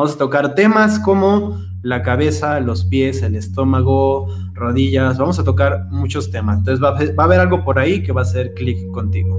[0.00, 5.18] Vamos a tocar temas como la cabeza, los pies, el estómago, rodillas.
[5.18, 6.56] Vamos a tocar muchos temas.
[6.56, 9.38] Entonces va a, haber algo por ahí que va a hacer clic contigo.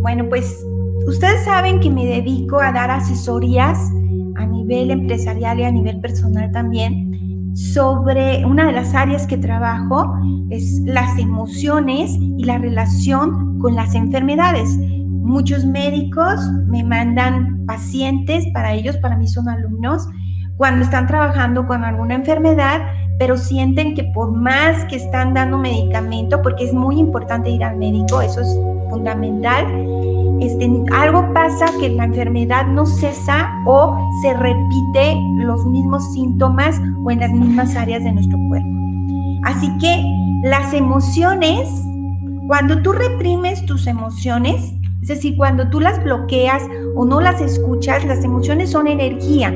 [0.00, 0.64] Bueno, pues
[1.04, 3.76] ustedes saben que me dedico a dar asesorías
[4.36, 10.14] a nivel empresarial y a nivel personal también sobre una de las áreas que trabajo
[10.48, 14.78] es las emociones y la relación con las enfermedades.
[15.28, 20.08] Muchos médicos me mandan pacientes, para ellos, para mí son alumnos,
[20.56, 22.80] cuando están trabajando con alguna enfermedad,
[23.18, 27.76] pero sienten que por más que están dando medicamento, porque es muy importante ir al
[27.76, 29.66] médico, eso es fundamental,
[30.40, 37.10] este, algo pasa que la enfermedad no cesa o se repite los mismos síntomas o
[37.10, 38.68] en las mismas áreas de nuestro cuerpo.
[39.44, 40.02] Así que
[40.42, 41.68] las emociones,
[42.46, 46.62] cuando tú reprimes tus emociones, es decir, cuando tú las bloqueas
[46.94, 49.50] o no las escuchas, las emociones son energía.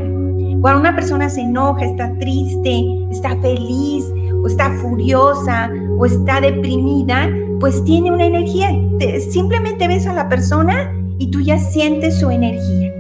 [0.61, 4.05] Cuando una persona se enoja, está triste, está feliz
[4.43, 8.71] o está furiosa o está deprimida, pues tiene una energía.
[9.31, 12.93] simplemente ves a la persona y tú ya sientes su energía.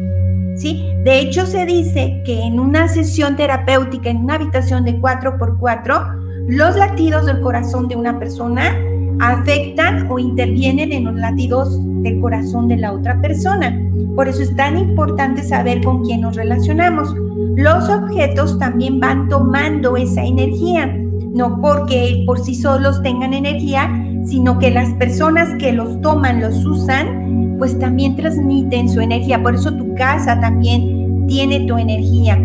[0.56, 0.88] ¿Sí?
[1.04, 6.76] De hecho, se dice que en una sesión terapéutica, en una habitación de 4x4, los
[6.76, 8.76] latidos del corazón de una persona
[9.20, 13.78] afectan o intervienen en los latidos del corazón de la otra persona.
[14.14, 17.14] Por eso es tan importante saber con quién nos relacionamos.
[17.56, 20.86] Los objetos también van tomando esa energía,
[21.34, 23.90] no porque por sí solos tengan energía,
[24.24, 29.42] sino que las personas que los toman, los usan, pues también transmiten su energía.
[29.42, 32.38] Por eso tu casa también tiene tu energía.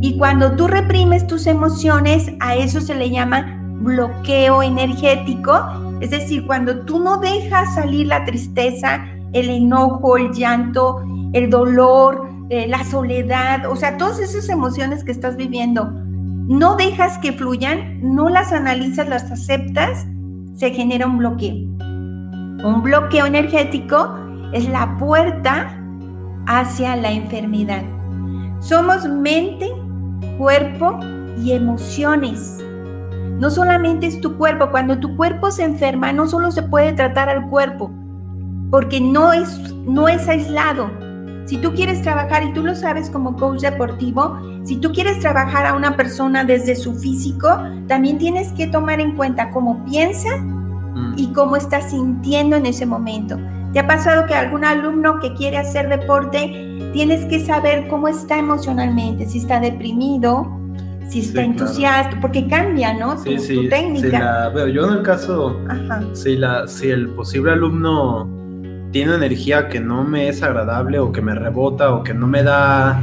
[0.00, 5.89] Y cuando tú reprimes tus emociones, a eso se le llama bloqueo energético.
[6.00, 12.28] Es decir, cuando tú no dejas salir la tristeza, el enojo, el llanto, el dolor,
[12.48, 18.00] eh, la soledad, o sea, todas esas emociones que estás viviendo, no dejas que fluyan,
[18.02, 20.06] no las analizas, las aceptas,
[20.54, 21.54] se genera un bloqueo.
[21.54, 24.16] Un bloqueo energético
[24.52, 25.78] es la puerta
[26.46, 27.82] hacia la enfermedad.
[28.60, 29.68] Somos mente,
[30.38, 30.98] cuerpo
[31.38, 32.58] y emociones.
[33.40, 37.30] No solamente es tu cuerpo, cuando tu cuerpo se enferma, no solo se puede tratar
[37.30, 37.90] al cuerpo,
[38.70, 40.90] porque no es, no es aislado.
[41.46, 45.64] Si tú quieres trabajar, y tú lo sabes como coach deportivo, si tú quieres trabajar
[45.64, 47.48] a una persona desde su físico,
[47.88, 51.14] también tienes que tomar en cuenta cómo piensa mm.
[51.16, 53.38] y cómo está sintiendo en ese momento.
[53.72, 58.36] ¿Te ha pasado que algún alumno que quiere hacer deporte, tienes que saber cómo está
[58.36, 60.59] emocionalmente, si está deprimido,
[61.10, 63.18] si está entusiasta, porque cambia, ¿no?
[63.18, 64.52] Sí, sí, técnica.
[64.72, 65.60] yo en el caso,
[66.12, 68.28] Si, la, si el posible alumno
[68.92, 72.42] tiene energía que no me es agradable o que me rebota o que no me
[72.42, 73.00] da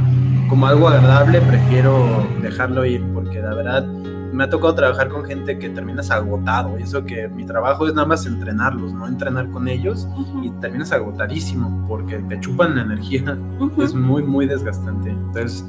[0.48, 3.86] como algo agradable, prefiero dejarlo ir, porque la verdad
[4.32, 7.94] me ha tocado trabajar con gente que terminas agotado, y eso que mi trabajo es
[7.94, 10.08] nada más entrenarlos, no entrenar con ellos,
[10.42, 13.36] y terminas agotadísimo, porque te chupan la energía,
[13.82, 15.10] es muy, muy desgastante.
[15.10, 15.64] Entonces,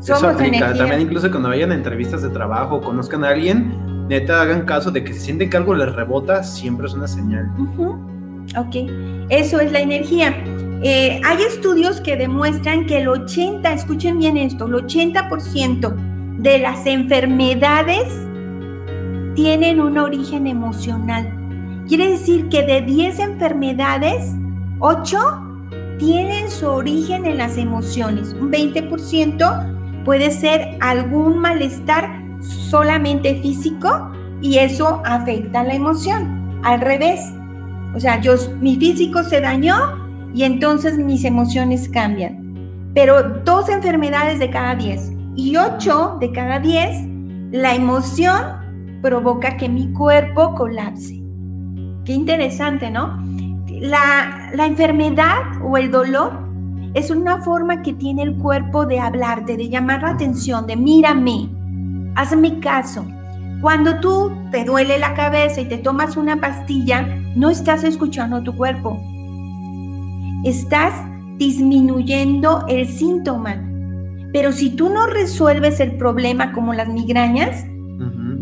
[0.00, 0.74] eso aplica.
[0.74, 5.04] También incluso cuando vayan a entrevistas de trabajo, conozcan a alguien, neta hagan caso de
[5.04, 7.50] que si sienten que algo les rebota, siempre es una señal.
[8.56, 8.76] Ok,
[9.28, 10.34] eso es la energía.
[10.82, 15.94] Eh, hay estudios que demuestran que el 80, escuchen bien esto, el 80%
[16.38, 18.06] de las enfermedades
[19.34, 21.32] tienen un origen emocional.
[21.88, 24.34] Quiere decir que de 10 enfermedades,
[24.80, 25.18] 8
[25.98, 28.34] tienen su origen en las emociones.
[28.34, 29.75] Un 20%
[30.06, 36.60] puede ser algún malestar solamente físico y eso afecta la emoción.
[36.62, 37.20] Al revés,
[37.92, 39.74] o sea, yo, mi físico se dañó
[40.32, 42.90] y entonces mis emociones cambian.
[42.94, 47.04] Pero dos enfermedades de cada diez y ocho de cada diez,
[47.50, 51.20] la emoción provoca que mi cuerpo colapse.
[52.04, 53.24] Qué interesante, ¿no?
[53.80, 56.45] La, la enfermedad o el dolor
[56.96, 61.46] es una forma que tiene el cuerpo de hablarte, de llamar la atención, de mírame,
[62.14, 63.04] hazme caso.
[63.60, 67.06] Cuando tú te duele la cabeza y te tomas una pastilla,
[67.36, 68.98] no estás escuchando tu cuerpo.
[70.42, 70.94] Estás
[71.36, 73.62] disminuyendo el síntoma.
[74.32, 77.66] Pero si tú no resuelves el problema como las migrañas,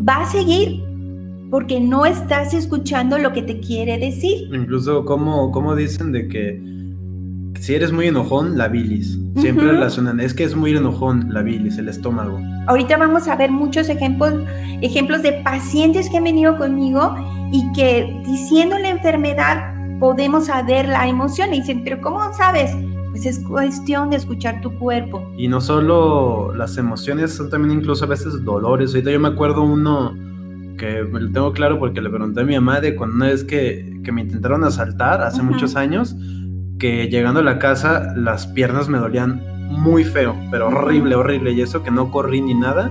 [0.08, 0.80] va a seguir
[1.50, 4.48] porque no estás escuchando lo que te quiere decir.
[4.54, 6.83] Incluso como, como dicen de que
[7.64, 9.18] si eres muy enojón, la bilis.
[9.36, 12.38] Siempre relacionan, es que es muy enojón la bilis, el estómago.
[12.66, 14.34] Ahorita vamos a ver muchos ejemplos,
[14.82, 17.16] ejemplos de pacientes que han venido conmigo
[17.52, 21.54] y que diciendo la enfermedad podemos saber la emoción.
[21.54, 22.70] Y dicen, pero ¿cómo sabes?
[23.12, 25.26] Pues es cuestión de escuchar tu cuerpo.
[25.38, 28.90] Y no solo las emociones, son también incluso a veces dolores.
[28.90, 30.14] Ahorita yo me acuerdo uno
[30.76, 33.42] que me lo tengo claro porque le pregunté a mi mamá de cuando una vez
[33.42, 36.14] que, que me intentaron asaltar hace muchos años,
[36.84, 39.40] que llegando a la casa las piernas me dolían
[39.70, 41.52] muy feo, pero horrible, horrible.
[41.52, 42.90] Y eso que no corrí ni nada.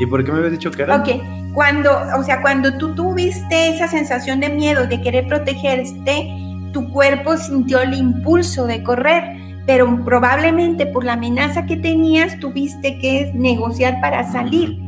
[0.00, 0.96] ¿Y por qué me habías dicho que era?
[0.96, 1.10] Ok,
[1.52, 6.30] cuando, o sea, cuando tú tuviste esa sensación de miedo, de querer protegerte,
[6.72, 9.36] tu cuerpo sintió el impulso de correr
[9.66, 14.78] pero probablemente por la amenaza que tenías tuviste que negociar para salir.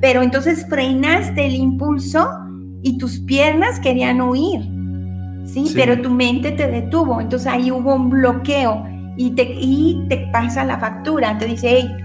[0.00, 2.30] Pero entonces frenaste el impulso
[2.82, 4.77] y tus piernas querían huir.
[5.52, 5.72] ¿Sí?
[5.74, 7.20] Pero tu mente te detuvo.
[7.20, 8.86] Entonces ahí hubo un bloqueo
[9.16, 11.38] y te, y te pasa la factura.
[11.38, 11.96] Te dice, hey,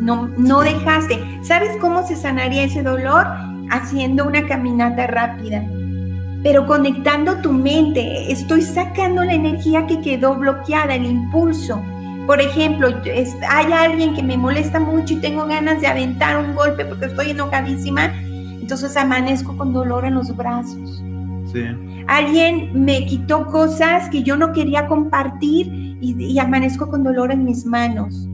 [0.00, 1.18] no, no dejaste.
[1.42, 3.26] ¿Sabes cómo se sanaría ese dolor?
[3.70, 5.62] Haciendo una caminata rápida
[6.42, 11.82] pero conectando tu mente, estoy sacando la energía que quedó bloqueada, el impulso.
[12.26, 12.88] Por ejemplo,
[13.48, 17.30] hay alguien que me molesta mucho y tengo ganas de aventar un golpe porque estoy
[17.30, 18.12] enojadísima,
[18.60, 21.02] entonces amanezco con dolor en los brazos.
[21.52, 21.64] Sí.
[22.06, 27.44] Alguien me quitó cosas que yo no quería compartir y, y amanezco con dolor en
[27.44, 28.28] mis manos.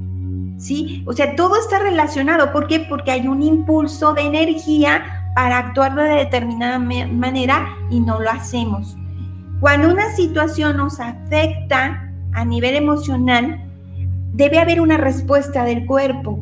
[0.56, 1.02] ¿Sí?
[1.06, 2.52] O sea, todo está relacionado.
[2.52, 2.80] ¿Por qué?
[2.80, 5.02] Porque hay un impulso de energía
[5.34, 8.96] para actuar de determinada manera y no lo hacemos.
[9.60, 13.64] Cuando una situación nos afecta a nivel emocional,
[14.32, 16.40] debe haber una respuesta del cuerpo.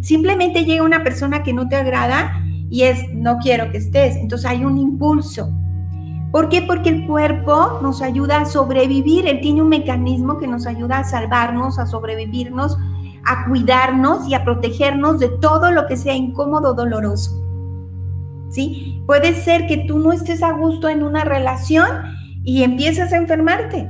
[0.00, 4.16] Simplemente llega una persona que no te agrada y es, no quiero que estés.
[4.16, 5.52] Entonces hay un impulso.
[6.32, 6.62] ¿Por qué?
[6.62, 9.26] Porque el cuerpo nos ayuda a sobrevivir.
[9.26, 12.76] Él tiene un mecanismo que nos ayuda a salvarnos, a sobrevivirnos,
[13.24, 17.40] a cuidarnos y a protegernos de todo lo que sea incómodo o doloroso.
[18.50, 19.02] ¿sí?
[19.06, 21.88] Puede ser que tú no estés a gusto en una relación
[22.44, 23.88] y empiezas a enfermarte.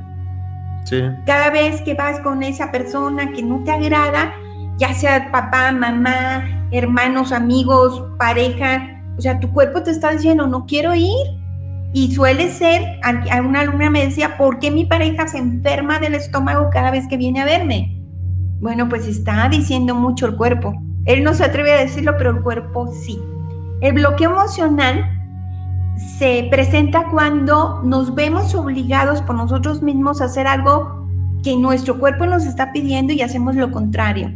[0.84, 1.02] Sí.
[1.26, 4.32] Cada vez que vas con esa persona que no te agrada,
[4.78, 10.66] ya sea papá, mamá, hermanos, amigos, pareja, o sea, tu cuerpo te está diciendo, no
[10.66, 11.39] quiero ir.
[11.92, 16.14] Y suele ser, a una alumna me decía, ¿por qué mi pareja se enferma del
[16.14, 18.00] estómago cada vez que viene a verme?
[18.60, 20.74] Bueno, pues está diciendo mucho el cuerpo.
[21.04, 23.20] Él no se atreve a decirlo, pero el cuerpo sí.
[23.80, 25.04] El bloqueo emocional
[26.18, 31.08] se presenta cuando nos vemos obligados por nosotros mismos a hacer algo
[31.42, 34.30] que nuestro cuerpo nos está pidiendo y hacemos lo contrario.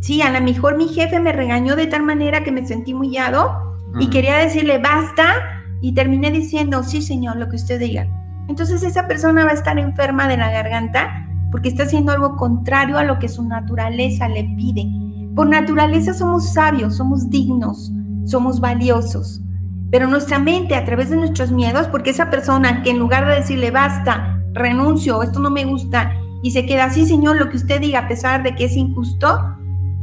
[0.00, 3.76] Sí, a lo mejor mi jefe me regañó de tal manera que me sentí humillado
[3.98, 8.06] y quería decirle basta y terminé diciendo, sí señor, lo que usted diga.
[8.48, 12.96] Entonces esa persona va a estar enferma de la garganta porque está haciendo algo contrario
[12.96, 14.86] a lo que su naturaleza le pide.
[15.34, 17.92] Por naturaleza somos sabios, somos dignos,
[18.24, 19.42] somos valiosos.
[19.90, 23.34] Pero nuestra mente, a través de nuestros miedos, porque esa persona que en lugar de
[23.34, 26.12] decirle basta, renuncio, esto no me gusta,
[26.42, 29.56] y se queda así, Señor, lo que usted diga, a pesar de que es injusto,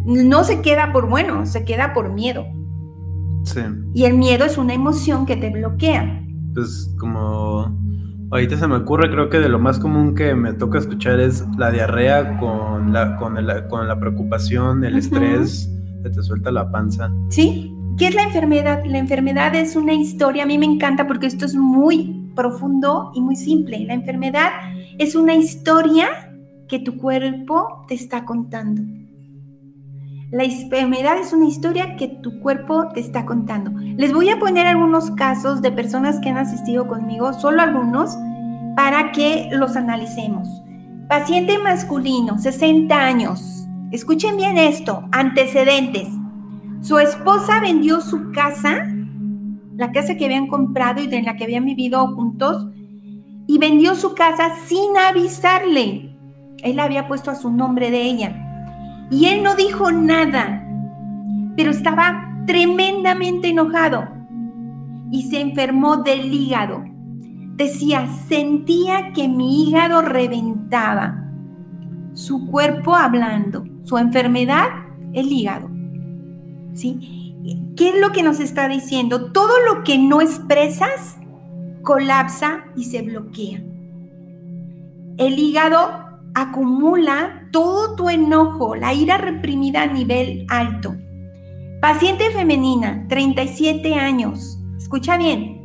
[0.06, 2.46] no se queda por bueno, se queda por miedo.
[3.44, 3.62] Sí.
[3.94, 6.24] Y el miedo es una emoción que te bloquea.
[6.54, 7.78] Pues como
[8.32, 11.46] ahorita se me ocurre, creo que de lo más común que me toca escuchar es
[11.58, 13.38] la diarrea con la, con,
[13.70, 15.70] con la preocupación, el estrés,
[16.04, 17.12] se te suelta la panza.
[17.30, 18.86] Sí, ¿Qué es la enfermedad?
[18.86, 23.20] La enfermedad es una historia, a mí me encanta porque esto es muy profundo y
[23.20, 23.80] muy simple.
[23.80, 24.52] La enfermedad
[24.98, 26.08] es una historia
[26.70, 28.84] que tu cuerpo te está contando.
[30.32, 33.72] La enfermedad es una historia que tu cuerpo te está contando.
[33.98, 38.16] Les voy a poner algunos casos de personas que han asistido conmigo, solo algunos,
[38.76, 40.48] para que los analicemos.
[41.08, 43.68] Paciente masculino, 60 años.
[43.92, 46.08] Escuchen bien esto, antecedentes.
[46.82, 48.88] Su esposa vendió su casa,
[49.78, 52.68] la casa que habían comprado y en la que habían vivido juntos,
[53.48, 56.16] y vendió su casa sin avisarle.
[56.62, 58.46] Él había puesto a su nombre de ella.
[59.10, 60.66] Y él no dijo nada,
[61.56, 64.08] pero estaba tremendamente enojado
[65.12, 66.84] y se enfermó del hígado.
[67.56, 71.26] Decía, sentía que mi hígado reventaba.
[72.14, 74.68] Su cuerpo hablando, su enfermedad,
[75.14, 75.70] el hígado.
[76.74, 77.36] ¿sí?
[77.76, 79.32] ¿Qué es lo que nos está diciendo?
[79.32, 81.18] Todo lo que no expresas
[81.82, 83.62] colapsa y se bloquea.
[85.18, 85.80] El hígado
[86.34, 90.96] acumula todo tu enojo, la ira reprimida a nivel alto.
[91.82, 94.60] Paciente femenina, 37 años.
[94.78, 95.62] Escucha bien.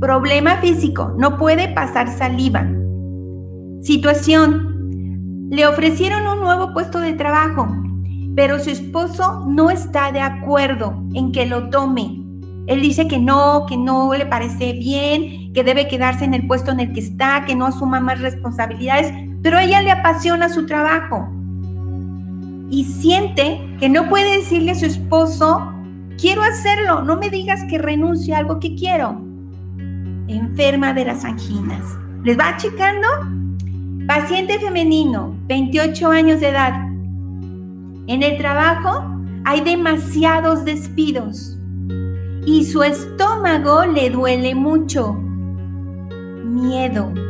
[0.00, 2.66] Problema físico, no puede pasar saliva.
[3.82, 5.48] Situación.
[5.50, 7.68] Le ofrecieron un nuevo puesto de trabajo
[8.36, 12.22] pero su esposo no está de acuerdo en que lo tome.
[12.66, 16.70] Él dice que no, que no le parece bien, que debe quedarse en el puesto
[16.70, 19.10] en el que está, que no asuma más responsabilidades,
[19.46, 21.28] pero ella le apasiona su trabajo
[22.68, 25.72] y siente que no puede decirle a su esposo,
[26.20, 29.20] quiero hacerlo, no me digas que renuncie a algo que quiero.
[30.26, 31.84] Enferma de las anginas.
[32.24, 33.06] ¿Les va checando?
[34.08, 36.72] Paciente femenino, 28 años de edad.
[38.08, 39.04] En el trabajo
[39.44, 41.56] hay demasiados despidos
[42.44, 45.12] y su estómago le duele mucho.
[46.42, 47.25] Miedo.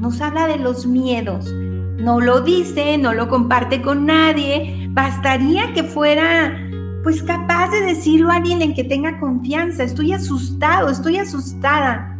[0.00, 1.52] Nos habla de los miedos.
[1.98, 4.88] No lo dice, no lo comparte con nadie.
[4.92, 6.56] Bastaría que fuera
[7.02, 9.84] pues capaz de decirlo a alguien en que tenga confianza.
[9.84, 12.16] Estoy asustado, estoy asustada.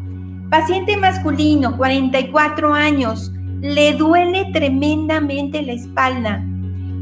[0.50, 6.44] Paciente masculino, 44 años, le duele tremendamente la espalda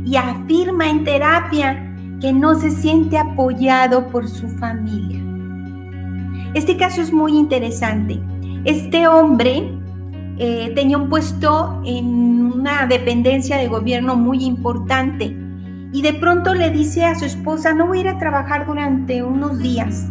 [0.05, 1.85] y afirma en terapia
[2.21, 5.21] que no se siente apoyado por su familia.
[6.55, 8.21] Este caso es muy interesante.
[8.65, 9.78] Este hombre
[10.39, 15.37] eh, tenía un puesto en una dependencia de gobierno muy importante
[15.93, 19.23] y de pronto le dice a su esposa, no voy a ir a trabajar durante
[19.23, 20.09] unos días.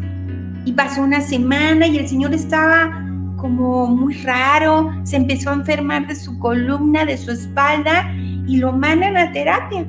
[0.66, 3.06] Y pasó una semana y el señor estaba
[3.38, 8.12] como muy raro, se empezó a enfermar de su columna, de su espalda
[8.48, 9.86] y lo mandan a terapia.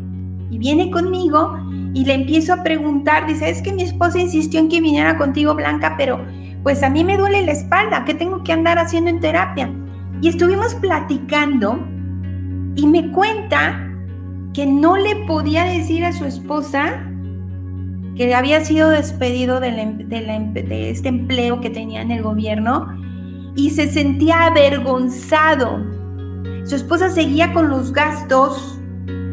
[0.50, 1.58] Y viene conmigo
[1.94, 5.54] y le empiezo a preguntar, dice, es que mi esposa insistió en que viniera contigo,
[5.54, 6.20] Blanca, pero
[6.62, 9.72] pues a mí me duele la espalda, ¿qué tengo que andar haciendo en terapia?
[10.20, 11.78] Y estuvimos platicando
[12.74, 13.88] y me cuenta
[14.52, 17.04] que no le podía decir a su esposa
[18.16, 22.88] que había sido despedido de, em, em, de este empleo que tenía en el gobierno
[23.54, 25.84] y se sentía avergonzado.
[26.64, 28.80] Su esposa seguía con los gastos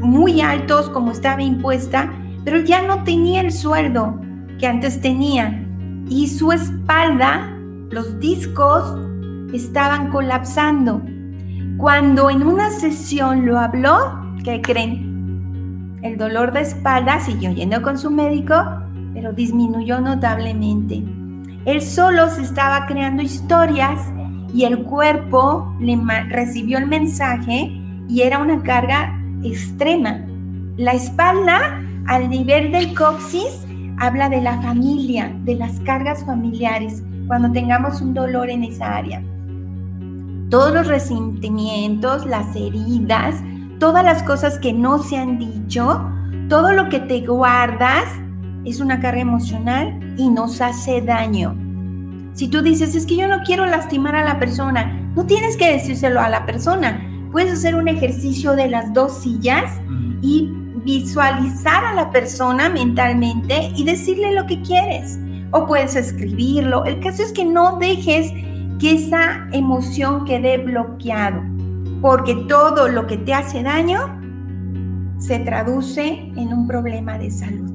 [0.01, 2.13] muy altos como estaba impuesta,
[2.43, 4.19] pero ya no tenía el sueldo
[4.59, 5.65] que antes tenía.
[6.07, 7.57] Y su espalda,
[7.89, 8.99] los discos,
[9.55, 11.01] estaban colapsando.
[11.77, 13.97] Cuando en una sesión lo habló,
[14.43, 15.97] ¿qué creen?
[16.01, 18.55] El dolor de espalda siguió yendo con su médico,
[19.13, 21.03] pero disminuyó notablemente.
[21.65, 23.99] Él solo se estaba creando historias
[24.53, 25.97] y el cuerpo le
[26.29, 27.71] recibió el mensaje
[28.07, 30.21] y era una carga extrema.
[30.77, 33.65] La espalda, al nivel del coxis,
[33.97, 39.23] habla de la familia, de las cargas familiares, cuando tengamos un dolor en esa área.
[40.49, 43.35] Todos los resentimientos, las heridas,
[43.79, 46.07] todas las cosas que no se han dicho,
[46.49, 48.05] todo lo que te guardas
[48.63, 51.55] es una carga emocional y nos hace daño.
[52.33, 55.71] Si tú dices, es que yo no quiero lastimar a la persona, no tienes que
[55.71, 57.01] decírselo a la persona.
[57.31, 59.71] Puedes hacer un ejercicio de las dos sillas
[60.21, 60.51] y
[60.83, 65.17] visualizar a la persona mentalmente y decirle lo que quieres.
[65.51, 66.85] O puedes escribirlo.
[66.85, 68.31] El caso es que no dejes
[68.79, 71.41] que esa emoción quede bloqueado,
[72.01, 74.19] porque todo lo que te hace daño
[75.17, 77.71] se traduce en un problema de salud.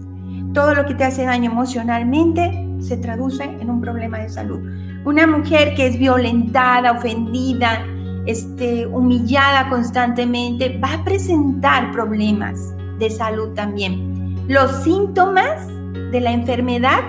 [0.52, 4.61] Todo lo que te hace daño emocionalmente se traduce en un problema de salud.
[5.04, 7.85] Una mujer que es violentada, ofendida,
[8.26, 14.37] este, humillada constantemente, va a presentar problemas de salud también.
[14.49, 15.66] Los síntomas
[16.12, 17.00] de la enfermedad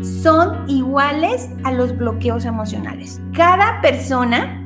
[0.00, 3.20] son iguales a los bloqueos emocionales.
[3.32, 4.64] Cada persona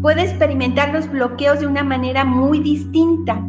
[0.00, 3.40] puede experimentar los bloqueos de una manera muy distinta,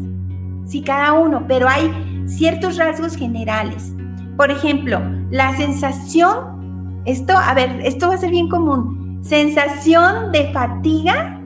[0.66, 1.92] sí, cada uno, pero hay
[2.26, 3.94] ciertos rasgos generales.
[4.38, 10.52] Por ejemplo, la sensación, esto, a ver, esto va a ser bien común, sensación de
[10.52, 11.40] fatiga,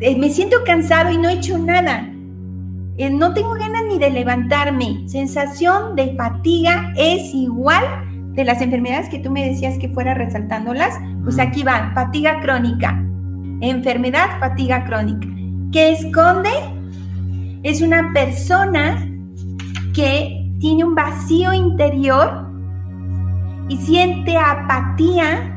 [0.00, 2.08] eh, me siento cansado y no he hecho nada,
[2.98, 8.07] eh, no tengo ganas ni de levantarme, sensación de fatiga es igual
[8.38, 13.04] de las enfermedades que tú me decías que fuera resaltándolas, pues aquí va, fatiga crónica,
[13.60, 15.26] enfermedad, fatiga crónica.
[15.72, 16.50] ¿Qué esconde?
[17.64, 19.10] Es una persona
[19.92, 22.46] que tiene un vacío interior
[23.68, 25.52] y siente apatía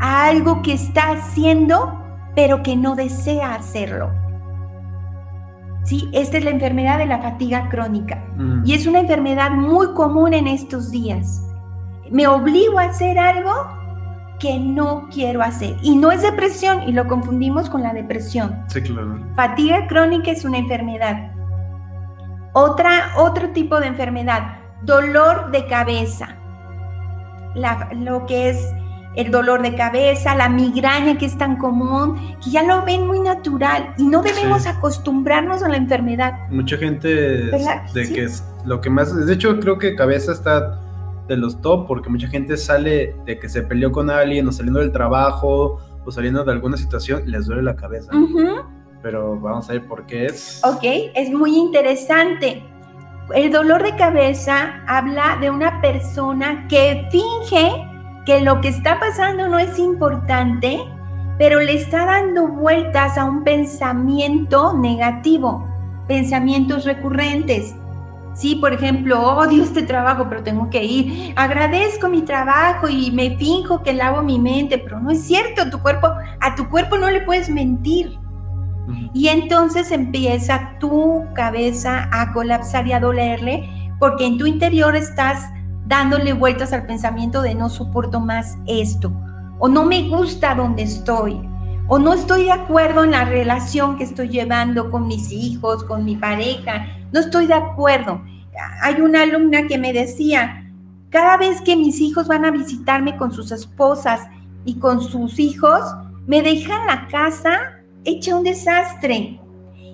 [0.00, 2.00] a algo que está haciendo,
[2.36, 4.12] pero que no desea hacerlo.
[5.82, 8.62] Sí, esta es la enfermedad de la fatiga crónica mm.
[8.66, 11.42] y es una enfermedad muy común en estos días.
[12.10, 13.52] Me obligo a hacer algo
[14.38, 15.76] que no quiero hacer.
[15.82, 18.64] Y no es depresión y lo confundimos con la depresión.
[18.68, 19.18] Sí, claro.
[19.34, 21.30] Fatiga crónica es una enfermedad
[22.52, 26.36] otra, otro tipo de enfermedad, dolor de cabeza.
[27.54, 28.74] lo que es
[29.16, 33.18] el dolor de cabeza, la migraña que es tan común, que ya lo ven muy
[33.18, 36.48] natural y no debemos acostumbrarnos a la enfermedad.
[36.48, 40.80] Mucha gente de que es lo que más, de hecho creo que cabeza está
[41.30, 44.80] de los top porque mucha gente sale de que se peleó con alguien o saliendo
[44.80, 48.10] del trabajo o saliendo de alguna situación les duele la cabeza.
[49.00, 50.60] pero vamos a ver por qué es.
[50.64, 50.82] Ok,
[51.14, 52.62] es muy interesante.
[53.32, 57.86] El dolor de cabeza habla de una persona que finge
[58.26, 60.80] que lo que está pasando no es importante,
[61.38, 65.64] pero le está dando vueltas a un pensamiento negativo,
[66.08, 67.76] pensamientos recurrentes.
[68.32, 71.32] Sí, por ejemplo, odio este trabajo, pero tengo que ir.
[71.36, 75.80] Agradezco mi trabajo y me finjo que lavo mi mente, pero no es cierto, tu
[75.80, 76.08] cuerpo,
[76.40, 78.18] a tu cuerpo no le puedes mentir.
[79.12, 83.68] Y entonces empieza tu cabeza a colapsar y a dolerle,
[83.98, 85.50] porque en tu interior estás
[85.86, 89.12] dándole vueltas al pensamiento de no soporto más esto,
[89.58, 91.40] o no me gusta donde estoy,
[91.88, 96.04] o no estoy de acuerdo en la relación que estoy llevando con mis hijos, con
[96.04, 98.22] mi pareja, no estoy de acuerdo.
[98.82, 100.70] Hay una alumna que me decía,
[101.10, 104.28] cada vez que mis hijos van a visitarme con sus esposas
[104.64, 105.82] y con sus hijos,
[106.26, 109.40] me dejan la casa hecha un desastre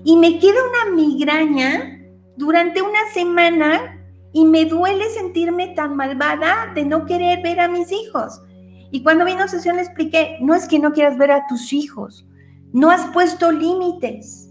[0.04, 2.00] y me queda una migraña
[2.37, 3.99] durante una semana
[4.32, 8.42] y me duele sentirme tan malvada de no querer ver a mis hijos.
[8.90, 11.73] Y cuando vino a sesión le expliqué, no es que no quieras ver a tus
[11.73, 12.26] hijos,
[12.73, 14.46] no has puesto límites.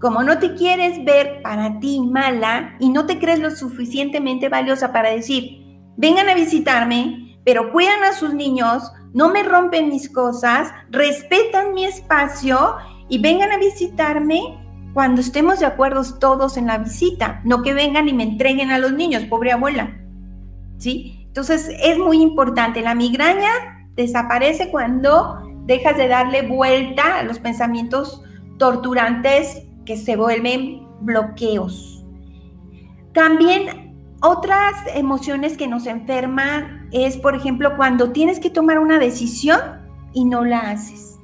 [0.00, 4.92] Como no te quieres ver para ti mala y no te crees lo suficientemente valiosa
[4.92, 5.64] para decir,
[5.96, 11.84] vengan a visitarme, pero cuidan a sus niños, no me rompen mis cosas, respetan mi
[11.84, 12.76] espacio
[13.08, 14.58] y vengan a visitarme
[14.92, 18.78] cuando estemos de acuerdo todos en la visita, no que vengan y me entreguen a
[18.78, 19.96] los niños, pobre abuela.
[20.78, 21.24] ¿Sí?
[21.26, 23.50] Entonces es muy importante, la migraña
[23.94, 28.22] desaparece cuando dejas de darle vuelta a los pensamientos
[28.58, 32.04] torturantes que se vuelven bloqueos.
[33.14, 39.58] También otras emociones que nos enferman es, por ejemplo, cuando tienes que tomar una decisión
[40.12, 41.18] y no la haces.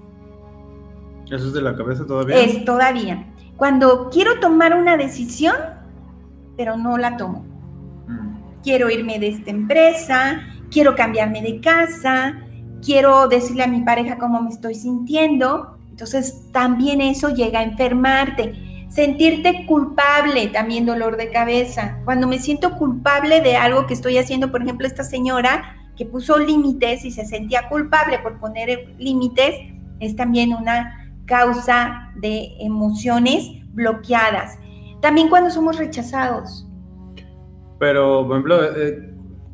[1.26, 2.36] ¿Eso es de la cabeza todavía?
[2.36, 3.26] Es todavía.
[3.56, 5.54] Cuando quiero tomar una decisión,
[6.56, 7.44] pero no la tomo.
[8.06, 8.62] Mm.
[8.62, 12.38] Quiero irme de esta empresa, quiero cambiarme de casa,
[12.84, 15.71] quiero decirle a mi pareja cómo me estoy sintiendo.
[15.92, 18.86] Entonces también eso llega a enfermarte.
[18.88, 21.98] Sentirte culpable, también dolor de cabeza.
[22.06, 26.38] Cuando me siento culpable de algo que estoy haciendo, por ejemplo, esta señora que puso
[26.38, 29.54] límites y se sentía culpable por poner límites,
[30.00, 34.58] es también una causa de emociones bloqueadas.
[35.02, 36.66] También cuando somos rechazados.
[37.78, 39.11] Pero, por ejemplo, eh,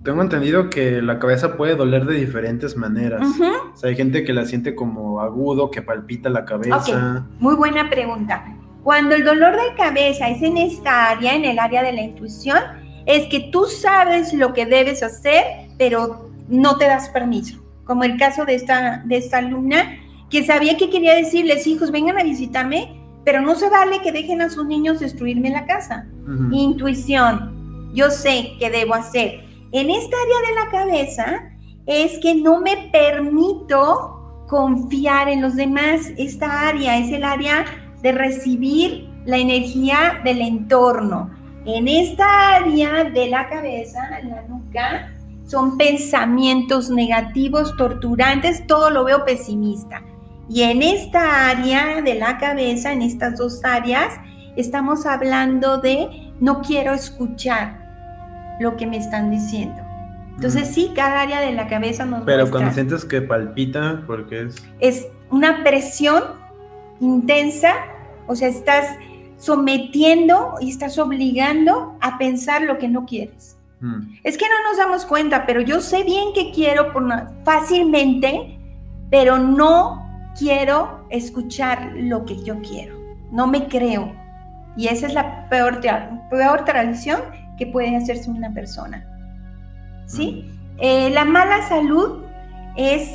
[0.09, 3.29] tengo entendido que la cabeza puede doler de diferentes maneras.
[3.75, 7.27] O sea, hay gente que la siente como agudo, que palpita la cabeza.
[7.39, 8.43] Muy buena pregunta.
[8.83, 12.57] Cuando el dolor de cabeza es en esta área, en el área de la intuición,
[13.05, 15.45] es que tú sabes lo que debes hacer,
[15.77, 17.59] pero no te das permiso.
[17.85, 19.99] Como el caso de esta, de esta alumna
[20.31, 24.41] que sabía que quería decirles, hijos, vengan a visitarme, pero no se vale que dejen
[24.41, 26.07] a sus niños destruirme la casa.
[26.51, 29.48] Intuición, yo sé qué debo hacer.
[29.71, 31.43] En esta área de la cabeza
[31.85, 36.11] es que no me permito confiar en los demás.
[36.17, 37.67] Esta área es el área
[38.01, 41.31] de recibir la energía del entorno.
[41.67, 45.13] En esta área de la cabeza, en la nuca,
[45.47, 50.03] son pensamientos negativos, torturantes, todo lo veo pesimista.
[50.49, 54.15] Y en esta área de la cabeza, en estas dos áreas,
[54.57, 57.78] estamos hablando de no quiero escuchar
[58.59, 59.83] lo que me están diciendo.
[60.35, 64.63] Entonces sí, cada área de la cabeza nos Pero cuando sientes que palpita, porque es...
[64.79, 66.23] Es una presión
[67.01, 67.75] intensa,
[68.27, 68.97] o sea, estás
[69.37, 73.57] sometiendo y estás obligando a pensar lo que no quieres.
[73.81, 74.15] Mm.
[74.23, 77.05] Es que no nos damos cuenta, pero yo sé bien que quiero por
[77.45, 78.59] fácilmente,
[79.11, 82.97] pero no quiero escuchar lo que yo quiero,
[83.33, 84.13] no me creo.
[84.77, 85.81] Y esa es la peor,
[86.31, 87.21] peor tradición
[87.59, 89.05] que puede hacerse una persona.
[90.07, 90.51] ¿Sí?
[90.79, 92.23] Eh, la mala salud
[92.77, 93.13] es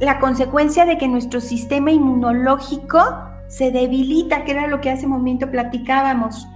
[0.00, 3.00] la consecuencia de que nuestro sistema inmunológico
[3.48, 6.46] se debilita, que era lo que hace un momento platicábamos.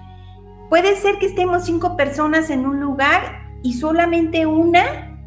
[0.68, 3.20] Puede ser que estemos cinco personas en un lugar
[3.62, 5.18] y solamente una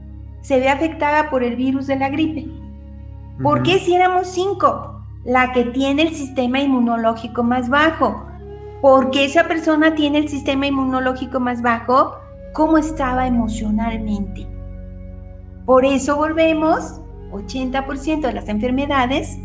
[0.41, 2.47] se ve afectada por el virus de la gripe.
[3.41, 5.03] ¿Por qué si éramos cinco?
[5.25, 8.27] La que tiene el sistema inmunológico más bajo.
[8.81, 12.15] Porque esa persona tiene el sistema inmunológico más bajo,
[12.53, 14.47] ¿cómo estaba emocionalmente?
[15.65, 19.39] Por eso volvemos, 80% de las enfermedades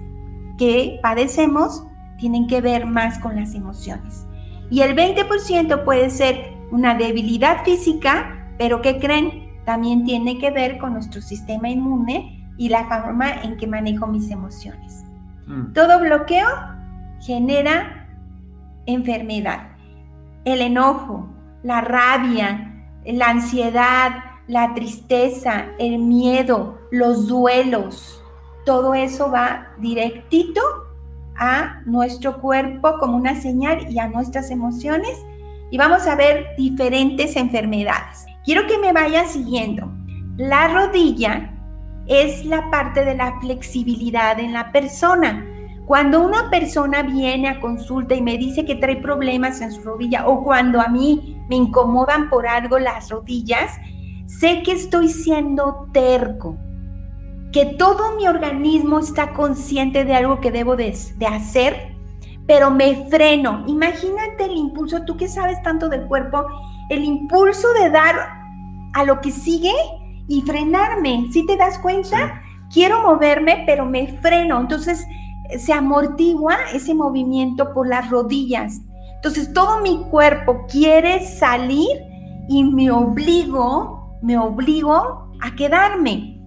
[0.59, 1.85] que padecemos
[2.19, 4.27] tienen que ver más con las emociones.
[4.71, 9.51] Y el 20% puede ser una debilidad física, pero ¿qué creen?
[9.65, 14.31] También tiene que ver con nuestro sistema inmune y la forma en que manejo mis
[14.31, 15.05] emociones.
[15.47, 15.73] Mm.
[15.73, 16.47] Todo bloqueo
[17.21, 18.00] genera
[18.93, 19.77] enfermedad.
[20.45, 21.29] El enojo,
[21.63, 24.11] la rabia, la ansiedad,
[24.47, 28.21] la tristeza, el miedo, los duelos,
[28.65, 30.61] todo eso va directito
[31.37, 35.17] a nuestro cuerpo como una señal y a nuestras emociones
[35.71, 38.27] y vamos a ver diferentes enfermedades.
[38.45, 39.91] Quiero que me vayan siguiendo.
[40.37, 41.53] La rodilla
[42.07, 45.47] es la parte de la flexibilidad en la persona.
[45.91, 50.25] Cuando una persona viene a consulta y me dice que trae problemas en su rodilla
[50.29, 53.77] o cuando a mí me incomodan por algo las rodillas,
[54.25, 56.57] sé que estoy siendo terco,
[57.51, 60.95] que todo mi organismo está consciente de algo que debo de,
[61.27, 61.97] hacer,
[62.47, 63.65] pero me freno.
[63.67, 66.47] Imagínate el impulso, tú que sabes tanto del cuerpo,
[66.89, 68.15] el impulso de dar
[68.95, 69.75] a lo que sigue
[70.29, 71.27] y frenarme.
[71.33, 72.43] ¿Sí te das cuenta?
[72.73, 74.61] Quiero moverme, pero me freno.
[74.61, 75.05] Entonces
[75.59, 78.81] se amortigua ese movimiento por las rodillas.
[79.17, 81.89] Entonces todo mi cuerpo quiere salir
[82.49, 86.41] y me obligo, me obligo a quedarme.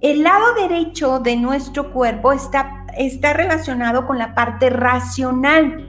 [0.00, 5.86] El lado derecho de nuestro cuerpo está, está relacionado con la parte racional.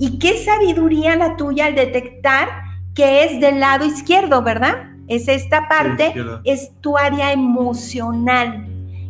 [0.00, 2.48] Y qué sabiduría la tuya al detectar
[2.94, 4.90] que es del lado izquierdo, ¿verdad?
[5.06, 8.66] Es esta parte, es tu área emocional.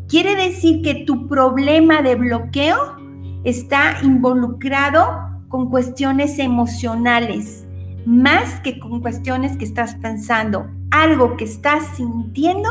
[0.08, 2.96] Quiere decir que tu problema de bloqueo
[3.44, 7.66] está involucrado con cuestiones emocionales,
[8.06, 10.66] más que con cuestiones que estás pensando.
[10.90, 12.70] Algo que estás sintiendo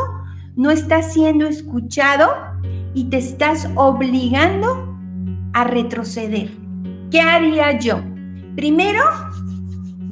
[0.55, 2.27] no está siendo escuchado
[2.95, 4.97] y te estás obligando
[5.53, 6.49] a retroceder.
[7.11, 7.99] ¿Qué haría yo?
[8.55, 9.03] Primero,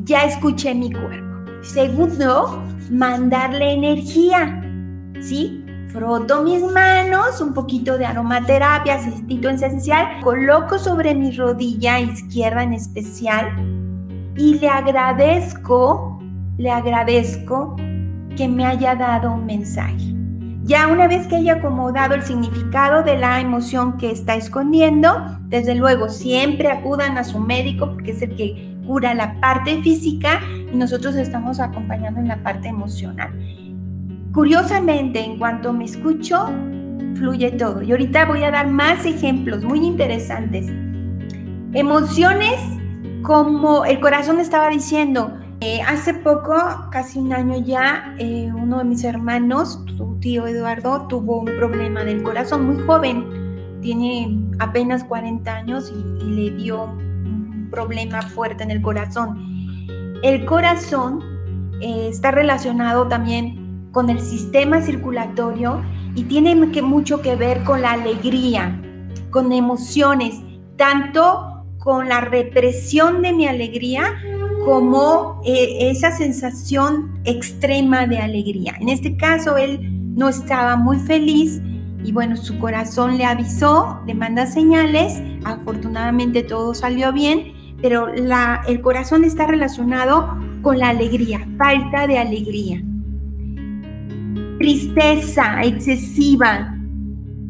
[0.04, 1.64] ya escuché mi cuerpo.
[1.64, 2.62] Segundo,
[2.92, 4.62] mandarle energía.
[5.20, 5.65] ¿Sí?
[5.96, 12.74] Froto mis manos, un poquito de aromaterapia, acetito esencial, coloco sobre mi rodilla izquierda en
[12.74, 13.48] especial
[14.36, 16.20] y le agradezco,
[16.58, 17.78] le agradezco
[18.36, 20.14] que me haya dado un mensaje.
[20.66, 25.76] Ya una vez que haya acomodado el significado de la emoción que está escondiendo, desde
[25.76, 30.42] luego siempre acudan a su médico porque es el que cura la parte física
[30.74, 33.32] y nosotros estamos acompañando en la parte emocional.
[34.36, 36.50] Curiosamente, en cuanto me escucho,
[37.16, 37.82] fluye todo.
[37.82, 40.68] Y ahorita voy a dar más ejemplos muy interesantes.
[41.72, 42.60] Emociones
[43.22, 46.54] como el corazón estaba diciendo, eh, hace poco,
[46.92, 52.04] casi un año ya, eh, uno de mis hermanos, su tío Eduardo, tuvo un problema
[52.04, 53.80] del corazón muy joven.
[53.82, 59.88] Tiene apenas 40 años y, le dio un problema fuerte en el corazón.
[60.24, 61.22] El corazón
[61.80, 63.65] eh, está relacionado también
[63.96, 65.82] con el sistema circulatorio
[66.16, 68.78] y tiene mucho que ver con la alegría,
[69.30, 70.36] con emociones,
[70.76, 74.04] tanto con la represión de mi alegría
[74.66, 78.76] como eh, esa sensación extrema de alegría.
[78.82, 79.80] En este caso, él
[80.14, 81.62] no estaba muy feliz
[82.04, 88.82] y bueno, su corazón le avisó, le manda señales, afortunadamente todo salió bien, pero el
[88.82, 92.84] corazón está relacionado con la alegría, falta de alegría.
[94.60, 96.76] Tristeza excesiva,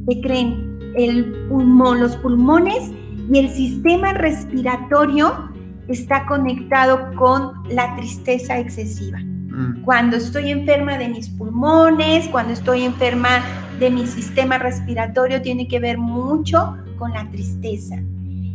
[0.07, 0.79] ¿qué creen?
[0.95, 2.91] El pulmón, los pulmones
[3.31, 5.49] y el sistema respiratorio
[5.87, 9.19] está conectado con la tristeza excesiva.
[9.19, 9.83] Mm.
[9.83, 13.41] Cuando estoy enferma de mis pulmones, cuando estoy enferma
[13.79, 17.95] de mi sistema respiratorio, tiene que ver mucho con la tristeza.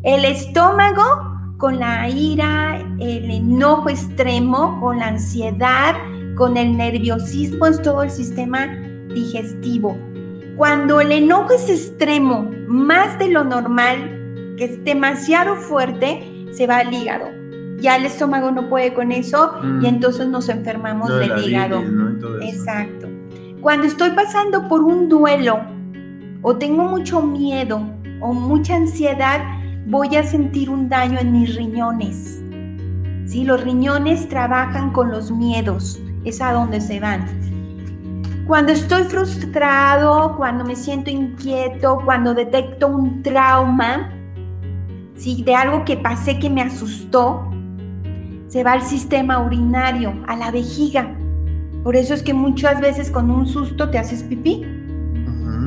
[0.03, 5.95] El estómago con la ira, el enojo extremo, con la ansiedad,
[6.37, 8.67] con el nerviosismo, es todo el sistema
[9.15, 9.97] digestivo.
[10.57, 16.79] Cuando el enojo es extremo, más de lo normal, que es demasiado fuerte, se va
[16.79, 17.27] al hígado.
[17.79, 19.87] Ya el estómago no puede con eso y mm.
[19.87, 21.83] entonces nos enfermamos del hígado.
[22.43, 23.09] Exacto.
[23.61, 25.61] Cuando estoy pasando por un duelo
[26.43, 27.81] o tengo mucho miedo
[28.21, 29.41] o mucha ansiedad,
[29.87, 32.43] voy a sentir un daño en mis riñones.
[33.25, 37.27] Si los riñones trabajan con los miedos, es a donde se van.
[38.47, 44.13] Cuando estoy frustrado, cuando me siento inquieto, cuando detecto un trauma,
[45.25, 47.51] de algo que pasé que me asustó,
[48.49, 51.15] se va al sistema urinario, a la vejiga.
[51.85, 54.65] Por eso es que muchas veces con un susto te haces pipí.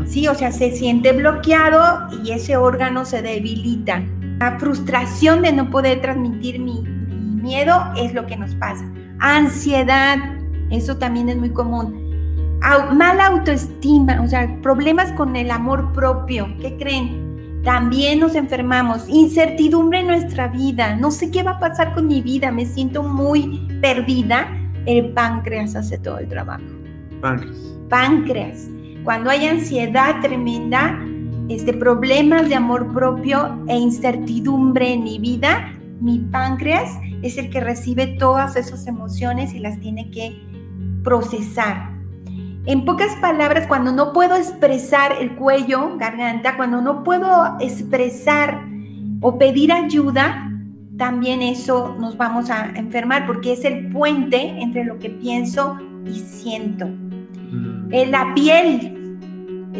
[0.06, 4.04] Sí, o sea, se siente bloqueado y ese órgano se debilita.
[4.40, 8.84] La frustración de no poder transmitir mi, mi miedo es lo que nos pasa.
[9.20, 10.18] Ansiedad,
[10.70, 12.12] eso también es muy común.
[12.94, 16.48] mala autoestima, o sea, problemas con el amor propio.
[16.60, 17.24] ¿Qué creen?
[17.64, 19.08] también nos enfermamos.
[19.08, 20.96] Incertidumbre en nuestra vida.
[20.96, 22.52] No sé qué va a pasar con mi vida.
[22.52, 24.48] Me siento muy perdida.
[24.86, 26.64] El páncreas hace todo el trabajo.
[27.22, 27.58] Páncreas.
[27.90, 28.68] Páncreas.
[29.04, 31.00] Cuando hay ansiedad tremenda,
[31.50, 36.90] este, problemas de amor propio e incertidumbre en mi vida, mi páncreas
[37.22, 40.38] es el que recibe todas esas emociones y las tiene que
[41.04, 41.92] procesar.
[42.66, 48.66] En pocas palabras, cuando no puedo expresar el cuello, garganta, cuando no puedo expresar
[49.20, 50.50] o pedir ayuda,
[50.98, 56.20] también eso nos vamos a enfermar porque es el puente entre lo que pienso y
[56.20, 56.88] siento.
[56.88, 57.94] Mm.
[57.94, 59.20] En la piel,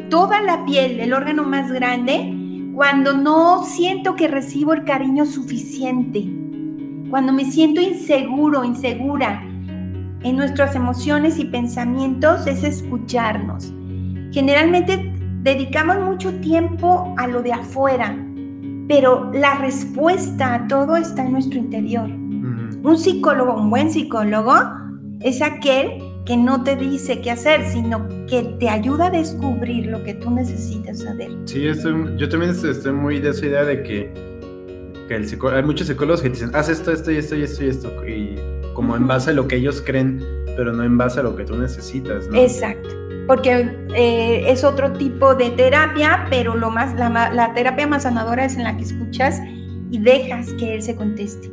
[0.10, 2.34] toda la piel, el órgano más grande,
[2.76, 6.28] cuando no siento que recibo el cariño suficiente,
[7.10, 9.48] cuando me siento inseguro, insegura,
[10.24, 13.74] en nuestras emociones y pensamientos es escucharnos.
[14.32, 18.16] Generalmente dedicamos mucho tiempo a lo de afuera,
[18.88, 22.10] pero la respuesta a todo está en nuestro interior.
[22.10, 24.54] Un psicólogo, un buen psicólogo,
[25.22, 30.04] es aquel que no te dice qué hacer, sino que te ayuda a descubrir lo
[30.04, 31.32] que tú necesitas saber.
[31.46, 31.64] Sí,
[32.18, 34.14] yo también estoy muy de esa idea de que,
[35.08, 37.68] que el hay muchos psicólogos que dicen, haz esto, esto y esto y esto y
[37.68, 38.08] esto.
[38.08, 38.36] Y
[38.74, 40.24] como en base a lo que ellos creen,
[40.56, 42.38] pero no en base a lo que tú necesitas, ¿no?
[42.38, 42.90] Exacto,
[43.28, 48.64] porque eh, es otro tipo de terapia, pero lo más, la, terapia más es en
[48.64, 49.42] la que escuchas
[49.92, 51.50] y dejas que él se conteste.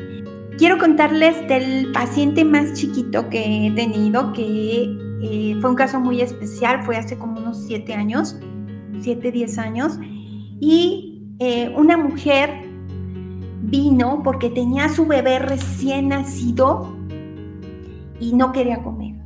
[0.58, 6.20] Quiero contarles del paciente más chiquito que he tenido, que eh, fue un caso muy
[6.20, 8.38] especial, fue hace como unos siete años,
[9.00, 9.98] siete, diez años,
[10.60, 12.50] y eh, una mujer
[13.62, 16.99] vino porque tenía su bebé recién nacido
[18.20, 19.16] y no quería comer.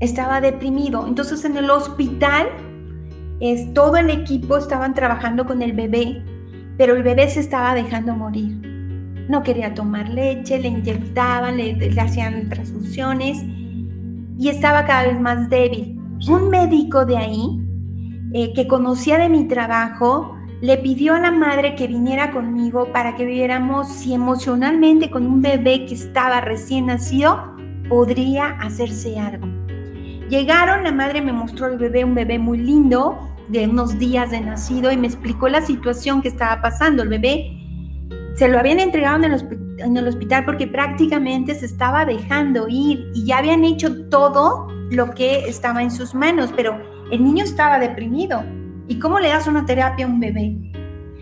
[0.00, 1.06] Estaba deprimido.
[1.06, 2.48] Entonces en el hospital
[3.40, 6.22] es, todo el equipo estaban trabajando con el bebé,
[6.76, 8.60] pero el bebé se estaba dejando morir.
[9.28, 13.42] No quería tomar leche, le inyectaban, le, hacían transfusiones
[14.38, 15.98] y estaba cada vez más débil.
[16.28, 17.60] Un médico de ahí,
[18.34, 23.16] eh, que conocía de mi trabajo, le pidió a la madre que viniera conmigo para
[23.16, 27.51] que viéramos si emocionalmente con un bebé que estaba recién nacido
[27.92, 29.46] podría hacerse algo.
[30.30, 34.40] Llegaron, la madre me mostró el bebé, un bebé muy lindo, de unos días de
[34.40, 37.02] nacido, y me explicó la situación que estaba pasando.
[37.02, 37.52] El bebé
[38.34, 43.38] se lo habían entregado en el, hospital porque prácticamente se estaba dejando ir y ya
[43.38, 48.42] habían hecho todo lo que estaba en sus manos, pero el niño estaba deprimido.
[48.88, 50.56] ¿Y cómo le das una terapia a un bebé?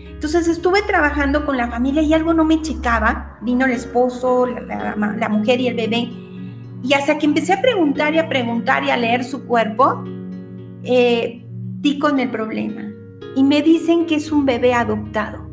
[0.07, 3.39] Entonces estuve trabajando con la familia y algo no me checaba.
[3.41, 6.30] Vino el esposo, la mujer y el bebé
[6.83, 10.03] y hasta que empecé a preguntar y a preguntar y a leer su cuerpo,
[10.83, 11.43] eh,
[11.79, 12.91] di con el problema.
[13.35, 15.47] Y me dicen que es un bebé adoptado.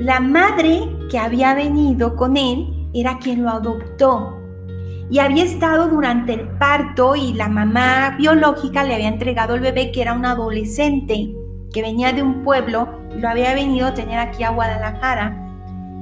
[0.00, 4.38] La madre que había venido con él era quien lo adoptó.
[5.08, 9.92] Y había estado durante el parto y la mamá biológica le había entregado el bebé
[9.92, 11.32] que era un adolescente
[11.72, 15.46] que venía de un pueblo y lo había venido a tener aquí a Guadalajara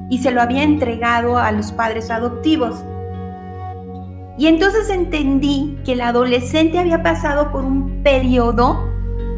[0.08, 2.82] y se lo había entregado a los padres adoptivos.
[4.36, 8.92] Y entonces entendí que la adolescente había pasado por un periodo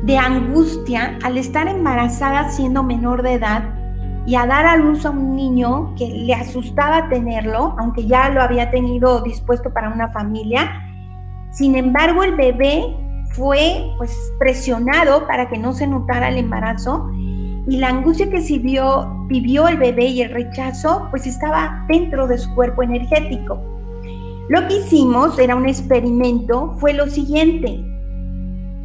[0.04, 3.64] de angustia al estar embarazada siendo menor de edad
[4.26, 8.42] y a dar a luz a un niño que le asustaba tenerlo, aunque ya lo
[8.42, 10.82] había tenido dispuesto para una familia.
[11.52, 12.96] Sin embargo, el bebé
[13.32, 17.10] fue pues presionado para que no se notara el embarazo
[17.68, 18.40] y la angustia que
[19.28, 23.75] vivió el bebé y el rechazo pues estaba dentro de su cuerpo energético.
[24.48, 27.84] Lo que hicimos, era un experimento, fue lo siguiente.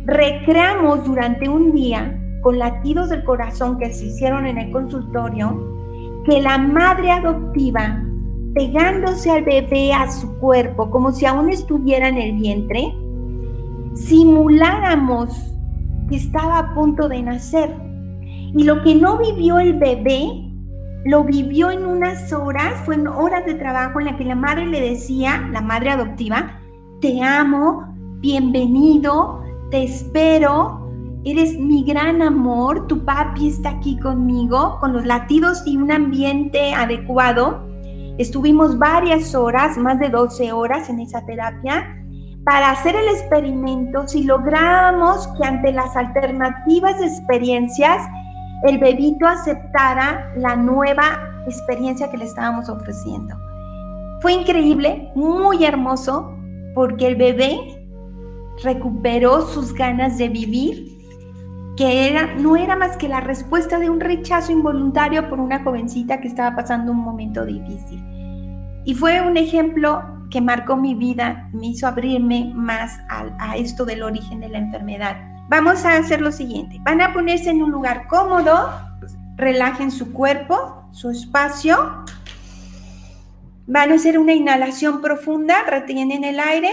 [0.06, 5.72] Recreamos durante un día, con latidos del corazón que se hicieron en el consultorio,
[6.26, 8.04] que la madre adoptiva,
[8.56, 12.96] pegándose al bebé a su cuerpo, como si aún estuviera en el vientre,
[13.94, 15.56] simuláramos
[16.10, 17.72] que estaba a punto de nacer.
[18.54, 20.51] Y lo que no vivió el bebé
[21.06, 24.68] lo vivió en unas horas, fue en horas de trabajo en la que la madre
[24.68, 26.60] le decía, la madre adoptiva,
[27.00, 30.92] te amo, bienvenido, te espero,
[31.24, 36.74] eres mi gran amor, tu papi está aquí conmigo, con los latidos y un ambiente
[36.74, 37.68] adecuado.
[38.20, 41.98] Estuvimos varias horas, más de 12 horas en esa terapia,
[42.44, 48.04] para hacer el experimento si logramos que ante las alternativas experiencias,
[48.64, 53.36] el bebito aceptara la nueva experiencia que le estábamos ofreciendo.
[54.22, 56.36] Fue increíble, muy hermoso,
[56.76, 57.58] porque el bebé
[58.64, 60.92] recuperó sus ganas de vivir
[61.76, 66.20] que era, no era más que la respuesta de un rechazo involuntario por una jovencita
[66.22, 68.04] que estaba pasando un momento difícil.
[68.84, 73.86] Y fue un ejemplo que marcó mi vida, me hizo abrirme más a, a esto
[73.86, 75.31] del origen de la enfermedad.
[75.50, 78.72] Vamos a hacer lo siguiente, van a ponerse en un lugar cómodo,
[79.36, 82.06] relajen su cuerpo, su espacio,
[83.68, 86.72] van a hacer una inhalación profunda, retienen el aire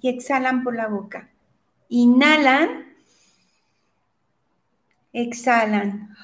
[0.00, 1.30] y exhalan por la boca.
[1.88, 2.86] Inhalan
[5.16, 6.14] exhalan.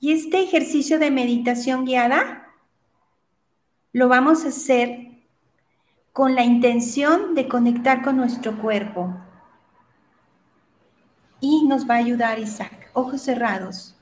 [0.00, 2.48] Y este ejercicio de meditación guiada
[3.92, 5.11] lo vamos a hacer
[6.12, 9.16] con la intención de conectar con nuestro cuerpo.
[11.40, 12.90] Y nos va a ayudar Isaac.
[12.92, 13.96] Ojos cerrados.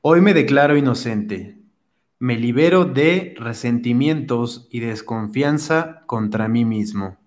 [0.00, 1.58] Hoy me declaro inocente.
[2.18, 7.18] Me libero de resentimientos y desconfianza contra mí mismo.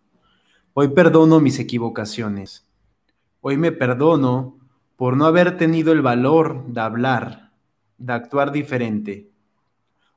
[0.73, 2.67] Hoy perdono mis equivocaciones.
[3.41, 4.57] Hoy me perdono
[4.95, 7.51] por no haber tenido el valor de hablar,
[7.97, 9.32] de actuar diferente,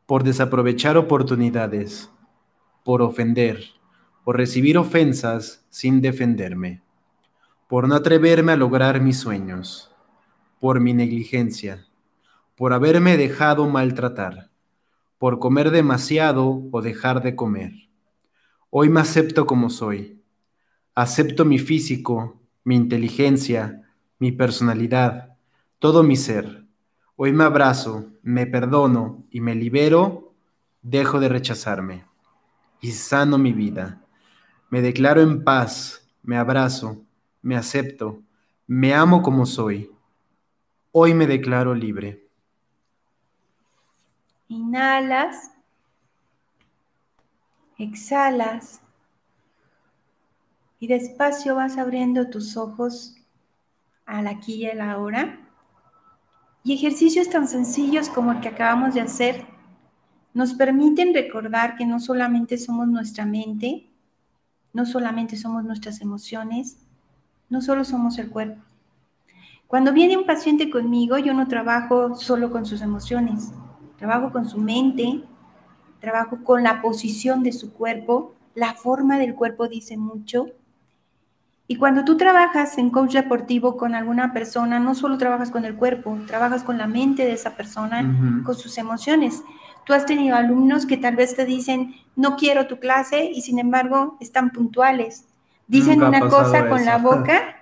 [0.07, 2.11] por desaprovechar oportunidades,
[2.85, 3.65] por ofender,
[4.25, 6.83] por recibir ofensas sin defenderme,
[7.69, 9.93] por no atreverme a lograr mis sueños,
[10.61, 11.87] por mi negligencia,
[12.57, 14.51] por haberme dejado maltratar,
[15.19, 17.73] por comer demasiado o dejar de comer.
[18.71, 20.23] Hoy me acepto como soy.
[20.95, 23.83] Acepto mi físico, mi inteligencia,
[24.19, 25.37] mi personalidad,
[25.79, 26.66] todo mi ser.
[27.19, 30.35] Hoy me abrazo, me perdono y me libero,
[30.83, 32.05] dejo de rechazarme
[32.83, 34.03] y sano mi vida.
[34.69, 37.07] Me declaro en paz, me abrazo,
[37.41, 38.23] me acepto,
[38.67, 39.91] me amo como soy.
[40.93, 42.29] Hoy me declaro libre.
[44.49, 45.53] Inhalas,
[47.79, 48.83] exhalas
[50.79, 53.17] y despacio vas abriendo tus ojos
[54.05, 55.46] al aquí y a la ahora.
[56.67, 59.47] Y ejercicios tan sencillos como el que acabamos de hacer
[60.35, 63.89] nos permiten recordar que no solamente somos nuestra mente,
[64.73, 66.79] no solamente somos nuestras emociones,
[67.49, 68.61] no solo somos el cuerpo.
[69.69, 73.53] Cuando viene un paciente conmigo, yo no trabajo solo con sus emociones,
[73.97, 75.23] trabajo con su mente,
[76.01, 80.47] trabajo con la posición de su cuerpo, la forma del cuerpo dice mucho,
[81.69, 85.75] y cuando tú trabajas en coach deportivo con alguna persona, no solo trabajas con el
[85.75, 89.43] cuerpo, trabajas con la mente de esa persona, con sus emociones.
[89.85, 93.59] Tú has tenido alumnos que tal vez te dicen, no quiero tu clase y sin
[93.59, 95.27] embargo están puntuales.
[95.67, 97.57] Dicen una cosa con la boca,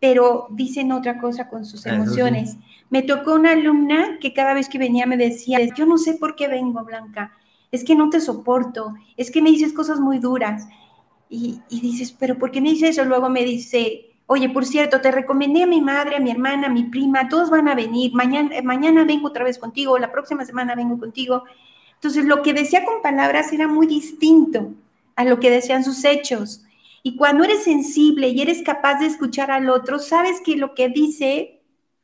[0.00, 2.58] pero dicen otra cosa con sus emociones.
[2.90, 6.36] Me tocó una alumna que cada vez que venía me decía, yo no sé por
[6.36, 7.32] qué vengo, Blanca,
[7.72, 10.66] es que no te soporto, es que me dices cosas muy duras.
[11.32, 13.04] Y, dices, pero ¿por qué me dice eso?
[13.04, 16.70] Luego me dice, oye, por cierto, te recomendé a mi madre, a mi hermana, a
[16.70, 20.74] mi prima, todos van a venir, mañana, mañana vengo otra vez contigo, la próxima semana
[20.74, 21.44] vengo contigo.
[21.94, 24.72] Entonces, lo que decía con palabras era muy distinto
[25.14, 26.64] a lo que decían sus hechos.
[27.02, 30.88] Y cuando eres sensible y eres capaz de escuchar al otro, sabes que lo que
[30.88, 31.60] dice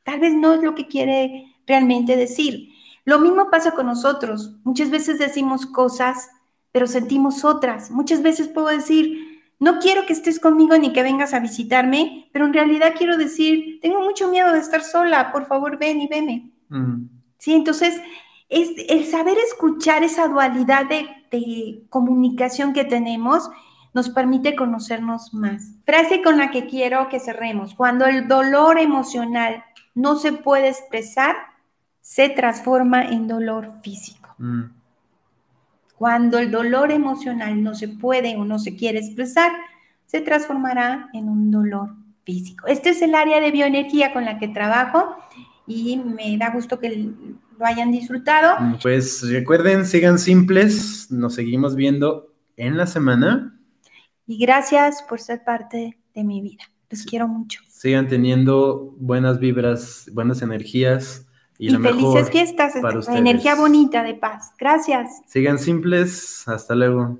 [0.07, 2.71] tal vez no es lo que quiere realmente decir.
[3.05, 4.53] Lo mismo pasa con nosotros.
[4.62, 6.31] Muchas veces decimos cosas
[6.77, 7.91] pero sentimos otras.
[7.91, 12.45] Muchas veces puedo decir, no quiero que estés conmigo ni que vengas a visitarme, pero
[12.45, 16.51] en realidad quiero decir, tengo mucho miedo de estar sola, por favor ven y veme.
[16.69, 17.07] Mm.
[17.39, 17.99] Sí, entonces
[18.51, 23.49] es el saber escuchar esa dualidad de, de comunicación que tenemos
[23.95, 25.73] nos permite conocernos más.
[25.87, 27.75] Frase con la que quiero que cerremos.
[27.75, 31.37] Cuando el dolor emocional no se puede expresar,
[32.03, 34.35] se transforma en dolor físico.
[34.37, 34.76] Mm.
[35.99, 39.51] Cuando el dolor emocional no se puede o no se quiere expresar,
[40.05, 42.67] se transformará en un dolor físico.
[42.67, 45.17] Este es el área de bioenergía con la que trabajo
[45.67, 47.13] y me da gusto que
[47.59, 48.57] lo hayan disfrutado.
[48.83, 53.59] Pues recuerden, sigan simples, nos seguimos viendo en la semana.
[54.27, 56.65] Y gracias por ser parte de mi vida.
[56.91, 57.63] Los quiero mucho.
[57.69, 61.25] Sigan teniendo buenas vibras, buenas energías
[61.59, 62.75] y, felices fiestas,
[63.09, 64.52] energía bonita de paz.
[64.59, 65.23] Gracias.
[65.27, 67.19] Sigan simples, hasta luego.